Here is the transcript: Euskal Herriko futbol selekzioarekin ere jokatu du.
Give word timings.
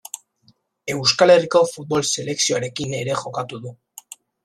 Euskal 0.93 1.35
Herriko 1.35 1.63
futbol 1.73 2.07
selekzioarekin 2.15 2.99
ere 3.05 3.23
jokatu 3.25 3.65
du. 3.69 3.79